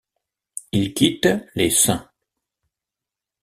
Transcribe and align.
Il 0.71 0.95
quitte 0.95 1.29
les 1.53 1.69
St. 1.69 2.09